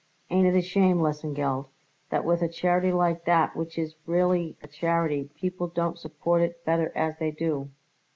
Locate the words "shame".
0.63-0.97